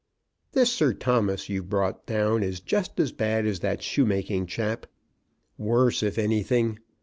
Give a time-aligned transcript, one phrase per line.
[0.53, 4.87] This Sir Thomas you've brought down is just as bad as that shoemaking chap;
[5.59, 6.79] worse if anything.